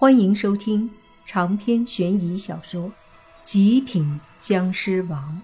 [0.00, 0.88] 欢迎收听
[1.26, 2.88] 长篇悬疑小说
[3.42, 5.42] 《极品僵尸王》，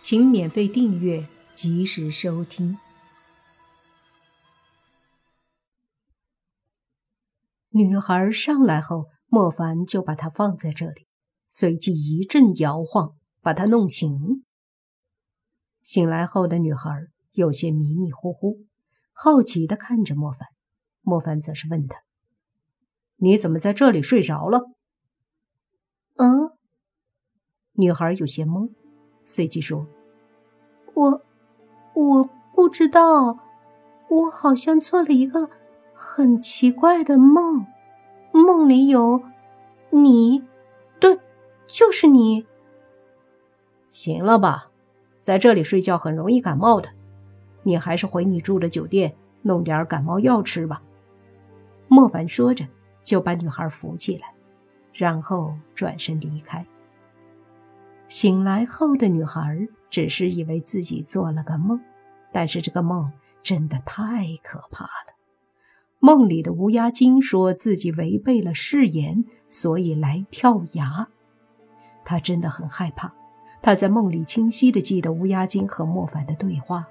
[0.00, 2.78] 请免费订阅，及时收听。
[7.68, 11.06] 女孩上来后，莫凡就把她放在这里，
[11.50, 14.46] 随即一阵摇晃，把她弄醒。
[15.82, 16.88] 醒来后的女孩
[17.32, 18.64] 有些迷迷糊糊，
[19.12, 20.48] 好奇的看着莫凡。
[21.02, 21.98] 莫凡则是问她。
[23.22, 24.72] 你怎么在这里睡着了？
[26.16, 26.50] 嗯，
[27.74, 28.70] 女孩有些懵，
[29.24, 29.86] 随即说
[30.92, 31.22] ：“我
[31.94, 33.38] 我不知道，
[34.08, 35.48] 我好像做了一个
[35.94, 37.64] 很奇怪的梦，
[38.32, 39.22] 梦里有
[39.90, 40.42] 你，
[40.98, 41.20] 对，
[41.68, 42.44] 就是你。
[43.88, 44.72] 行了吧，
[45.20, 46.88] 在这里睡觉很容易感冒的，
[47.62, 50.82] 你还是回你住的酒店弄点感冒药吃吧。”
[51.86, 52.66] 莫凡说着。
[53.02, 54.32] 就把女孩扶起来，
[54.92, 56.64] 然后转身离开。
[58.08, 61.80] 醒来后的女孩只是以为自己做了个梦，
[62.30, 63.10] 但是这个梦
[63.42, 65.14] 真的太可怕了。
[65.98, 71.08] 梦里的乌鸦精说自己违背了誓言，所以来跳崖。
[72.04, 73.14] 她真的很害怕。
[73.62, 76.86] 她在梦里清晰的记得乌鸦精和莫凡的对话。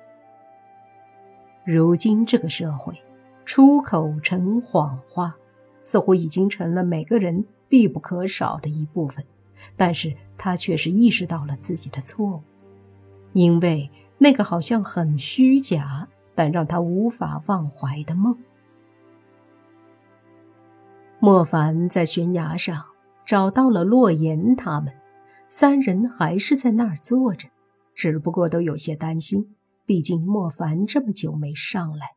[1.66, 3.00] 如今这个社会，
[3.44, 5.36] 出口成谎话。
[5.84, 9.24] 似乎已经成了每个人必不可少的一部分，
[9.76, 12.42] 但是他却是意识到了自己的错误，
[13.34, 18.38] 因为那个好像很虚假，但让他无法忘怀的梦。
[21.20, 22.84] 莫凡在悬崖上
[23.26, 24.92] 找到了洛言他们，
[25.50, 27.48] 三人还是在那儿坐着，
[27.94, 32.08] 只不过都有些担心，毕竟莫凡这么久没上来。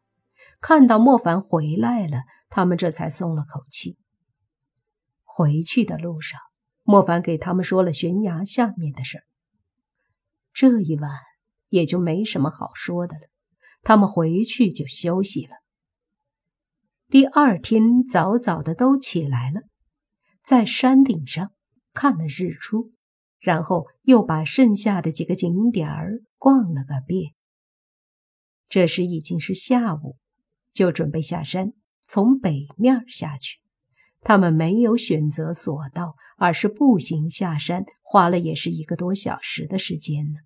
[0.60, 2.22] 看到莫凡回来了，
[2.55, 3.98] 他们这才松了口气。
[5.24, 6.38] 回去的路上，
[6.84, 9.24] 莫凡给他们说了悬崖下面的事儿。
[10.53, 11.10] 这一晚
[11.69, 13.22] 也就没什么好说的了，
[13.82, 15.56] 他们回去就休息了。
[17.09, 19.62] 第二天早早的都起来了，
[20.41, 21.50] 在山顶上
[21.92, 22.92] 看了日出，
[23.41, 27.32] 然后又把剩下的几个景点儿逛了个遍。
[28.69, 30.16] 这时已经是下午。
[30.72, 31.72] 就准备下山，
[32.04, 33.59] 从北面下去。
[34.20, 40.38] 他们没有选择索道，而是步行下山，花了也是一个多小时的时间呢。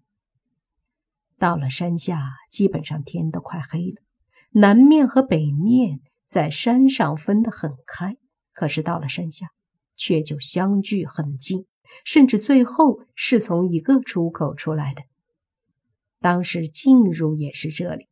[1.39, 4.03] 到了山下，基本上天都快黑了。
[4.51, 8.17] 南面和北面在山上分得很开，
[8.53, 9.47] 可是到了山下，
[9.95, 11.67] 却就相距很近，
[12.05, 15.03] 甚至最后是从一个出口出来的。
[16.21, 18.09] 当时进入也是这里。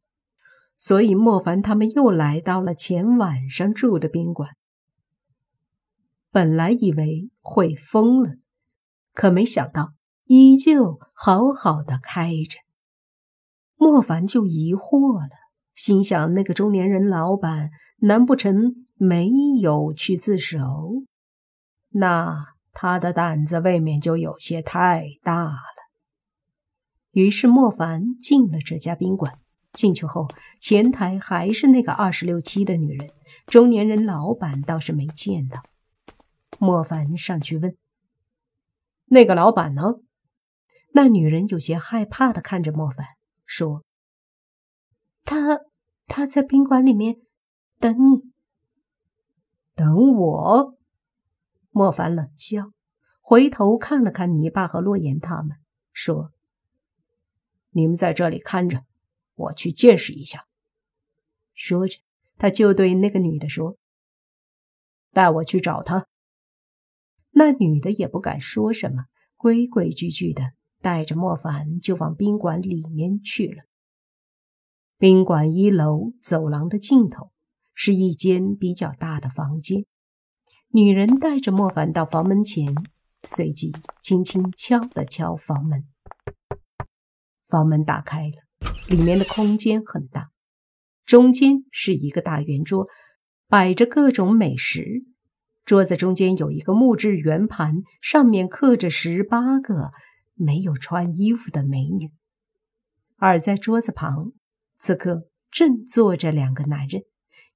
[0.78, 4.50] 所以，莫凡他们又来到了前晚上住的宾馆。
[6.30, 8.34] 本来以为会封了，
[9.14, 9.94] 可没想到
[10.24, 12.58] 依旧好好的开着。
[13.76, 15.30] 莫凡就疑惑了，
[15.74, 17.70] 心想：那个中年人老板
[18.00, 20.60] 难不成没有去自首？
[21.90, 25.58] 那他的胆子未免就有些太大了。
[27.12, 29.38] 于是，莫凡进了这家宾馆。
[29.76, 30.26] 进去后，
[30.58, 33.10] 前台还是那个二十六七的女人，
[33.46, 35.62] 中年人老板倒是没见到。
[36.58, 37.76] 莫凡上去问
[39.06, 39.96] ：“那个老板呢？”
[40.94, 43.06] 那女人有些害怕的看着莫凡，
[43.44, 43.84] 说
[45.24, 45.60] ：“他
[46.06, 47.16] 他在宾馆里面
[47.78, 48.32] 等你，
[49.74, 50.74] 等我。”
[51.70, 52.72] 莫凡冷笑，
[53.20, 55.58] 回头看了看泥巴和洛言他们，
[55.92, 56.32] 说
[57.72, 58.84] ：“你们在这里看着。”
[59.36, 60.46] 我去见识一下。
[61.54, 61.98] 说着，
[62.36, 63.78] 他就对那个女的说
[65.12, 66.08] ：“带我去找他。”
[67.32, 69.04] 那女的也不敢说什么，
[69.36, 73.64] 规规矩矩的带着莫凡就往宾馆里面去了。
[74.98, 77.30] 宾馆一楼走廊的尽头
[77.74, 79.84] 是一间比较大的房间。
[80.68, 82.74] 女人带着莫凡到房门前，
[83.22, 85.86] 随即轻轻敲了敲房门。
[87.46, 88.45] 房门打开了。
[88.88, 90.30] 里面的空间很大，
[91.04, 92.86] 中间是一个大圆桌，
[93.48, 95.04] 摆着各种美食。
[95.64, 99.90] 桌子中间有一个木质圆盘，上面刻着十八个
[100.34, 102.12] 没有穿衣服的美女。
[103.16, 104.32] 而在桌子旁，
[104.78, 107.02] 此刻正坐着两个男人，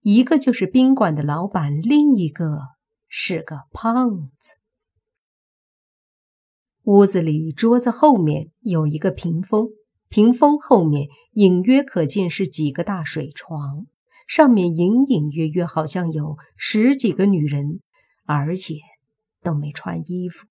[0.00, 2.58] 一个就是宾馆的老板，另一个
[3.06, 4.56] 是个胖子。
[6.82, 9.68] 屋子里桌子后面有一个屏风。
[10.10, 13.86] 屏风后面隐约可见是几个大水床，
[14.26, 17.80] 上面隐隐约约好像有十几个女人，
[18.24, 18.74] 而且
[19.40, 20.48] 都没穿衣服，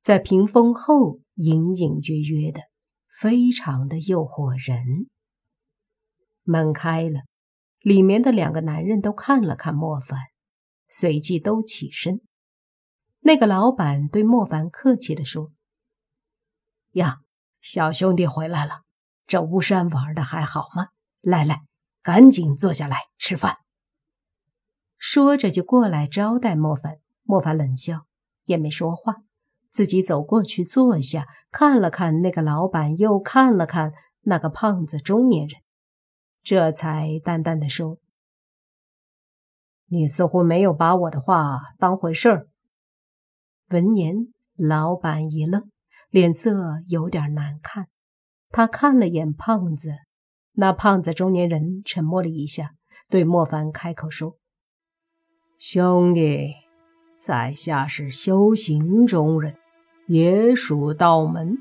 [0.00, 2.60] 在屏风后隐隐约约的，
[3.20, 5.08] 非常的诱惑人。
[6.44, 7.22] 门开了，
[7.80, 10.20] 里面的两个男人都看了看莫凡，
[10.88, 12.20] 随即都起身。
[13.18, 15.50] 那个老板对莫凡客气地说
[16.92, 17.22] ：“呀，
[17.64, 18.82] 小兄弟回来了，
[19.26, 20.88] 这巫山玩的还好吗？
[21.22, 21.62] 来来，
[22.02, 23.56] 赶紧坐下来吃饭。”
[25.00, 26.98] 说着就过来招待莫凡。
[27.22, 28.04] 莫凡冷笑，
[28.44, 29.22] 也没说话，
[29.70, 35.62] 自己走过去坐下，看了看那个老板，又看了看那个胖子中年人，
[36.42, 37.96] 这才淡淡的说
[39.88, 42.48] ：“你似乎没有把我的话当回事儿。”
[43.72, 45.70] 闻言，老板一愣，
[46.14, 47.88] 脸色有点难看。
[48.52, 49.90] 他看了眼胖子，
[50.52, 52.74] 那胖子中年人沉默了一下，
[53.10, 54.36] 对莫凡开口说
[55.58, 56.52] ：“兄弟，
[57.18, 59.56] 在下是修行中人，
[60.06, 61.58] 也属道门，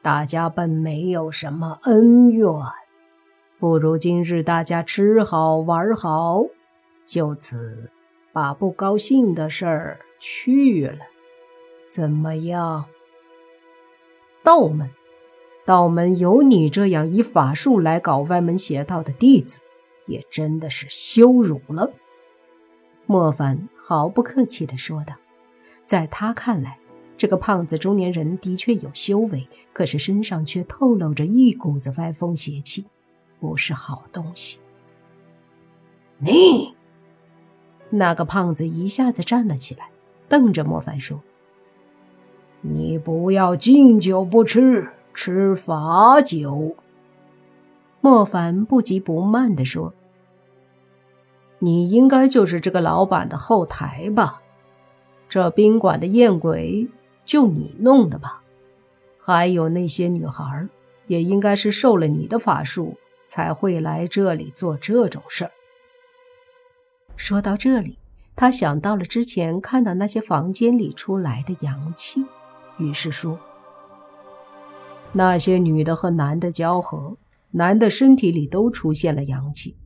[0.00, 2.48] 大家本没有什么恩怨，
[3.58, 6.44] 不如今日大家吃好玩好，
[7.04, 7.90] 就此
[8.32, 11.00] 把不高兴的事儿去了。”
[11.90, 12.86] 怎么样？
[14.42, 14.90] 道门，
[15.64, 19.60] 道门有你这样以法术来搞歪门邪道的弟子，
[20.06, 21.92] 也真的是羞辱了。
[23.06, 25.14] 莫凡毫不客气地说道。
[25.84, 26.78] 在他看来，
[27.16, 32.86] 这个胖子中年人的确有修为，可是身上却透露着一股子歪风邪气，
[33.40, 34.58] 不是好东西。
[36.18, 36.74] 你，
[37.90, 39.90] 那个胖子一下子站了起来，
[40.28, 41.20] 瞪着莫凡说。
[42.62, 46.76] 你不要敬酒不吃吃罚酒。
[48.00, 49.92] 莫凡不急不慢地说
[51.58, 54.40] ：“你应该就是这个老板的后台吧？
[55.28, 56.88] 这宾馆的艳鬼
[57.24, 58.42] 就你弄的吧？
[59.20, 60.68] 还有那些女孩，
[61.06, 65.50] 也应该是受了你的法术才会来这里做这种事儿。”
[67.16, 67.98] 说到这里，
[68.34, 72.24] 他想到了之前看到那些房间里出来的阳气。
[72.78, 73.38] 于是说
[75.12, 77.18] ：“那些女的和男的交合，
[77.50, 79.76] 男的身体里都出现了阳气，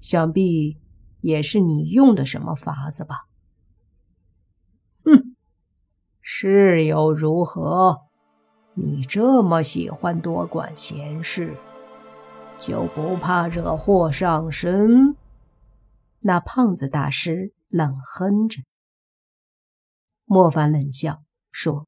[0.00, 0.76] 想必
[1.20, 3.26] 也是你用的什么法子吧
[5.06, 5.36] ？”“哼，
[6.20, 8.02] 是又如何？
[8.74, 11.56] 你这么喜欢多管闲事，
[12.58, 15.16] 就不怕惹祸上身？”
[16.20, 18.62] 那胖子大师冷哼着。
[20.24, 21.86] 莫凡冷笑说。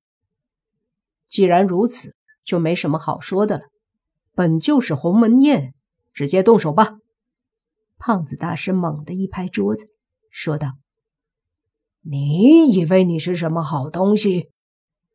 [1.35, 2.15] 既然如此，
[2.45, 3.65] 就没什么好说的了。
[4.37, 5.75] 本就是鸿门宴，
[6.13, 6.99] 直接动手吧！
[7.99, 9.89] 胖子大师猛地一拍桌子，
[10.31, 10.75] 说道
[12.03, 14.53] ：“你以为你是什么好东西？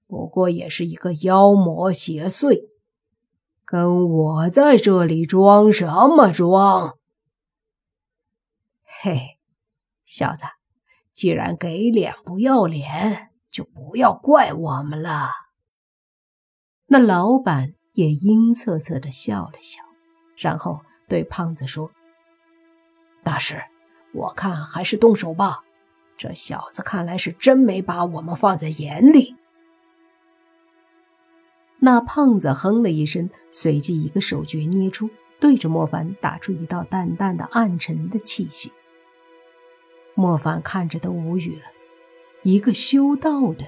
[0.08, 2.68] 不过也是一个妖魔邪祟，
[3.64, 6.98] 跟我在这里装什么装？
[8.84, 9.38] 嘿，
[10.04, 10.44] 小子，
[11.14, 15.30] 既然给脸不要脸，就不要怪我们了。”
[16.92, 19.84] 那老板也阴恻恻的笑了笑，
[20.36, 21.92] 然后对胖子说
[23.24, 23.62] ：“大师，
[24.12, 25.60] 我看还是动手吧。
[26.18, 29.36] 这小子看来是真没把我们放在眼里。”
[31.78, 38.74] 那胖子哼了一声，随即一个手诀捏出，对着莫凡打出一道淡淡的暗沉的气息。
[40.16, 41.66] 莫凡看着都无语了，
[42.42, 43.66] 一个修道的。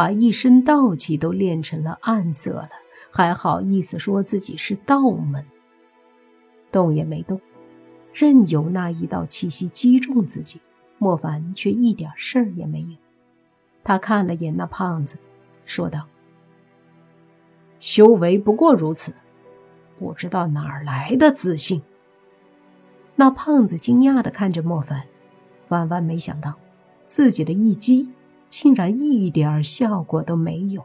[0.00, 2.70] 把一身道气都练成了暗色了，
[3.10, 5.44] 还好意思说自己是道门？
[6.72, 7.38] 动也没动，
[8.14, 10.58] 任由那一道气息击中自己。
[10.96, 12.96] 莫凡却一点事儿也没有。
[13.84, 15.18] 他看了眼那胖子，
[15.66, 16.06] 说道
[17.78, 19.12] ：“修为不过如此，
[19.98, 21.82] 不知道哪儿来的自信。”
[23.16, 25.02] 那胖子惊讶地看着莫凡，
[25.68, 26.54] 万万没想到
[27.04, 28.08] 自己的一击。
[28.50, 30.84] 竟然一点效果都没有，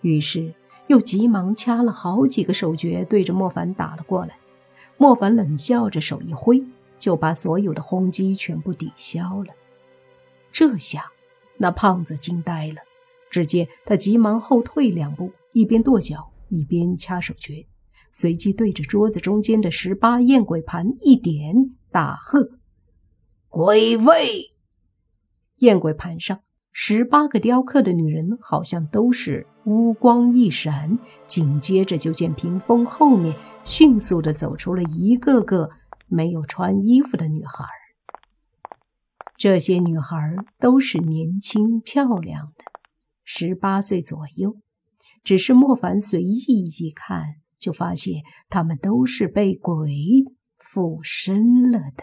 [0.00, 0.54] 于是
[0.88, 4.36] 又急忙掐了好几个手诀，对着莫凡打了过来。
[4.96, 6.64] 莫凡冷笑着，手一挥，
[6.98, 9.54] 就把所有的轰击全部抵消了。
[10.50, 11.04] 这下，
[11.58, 12.76] 那胖子惊呆了。
[13.30, 17.66] 只见他急忙后退两步，一边跺脚，一边掐手诀，
[18.10, 22.52] 随即对着桌子中间的十八验鬼盘一点，大喝
[23.50, 24.54] ：“鬼位！”
[25.58, 26.40] 燕鬼盘上
[26.72, 33.34] 十八个雕刻的女人，好像都是乌光一闪，紧接着就见屏风后面
[33.64, 35.70] 迅速的走出了一个个
[36.06, 37.64] 没有穿衣服的女孩。
[39.36, 40.16] 这些女孩
[40.58, 42.64] 都是年轻漂亮的，
[43.24, 44.56] 十八岁左右。
[45.24, 50.24] 只是莫凡随意一看，就发现她们都是被鬼
[50.56, 52.02] 附身了的。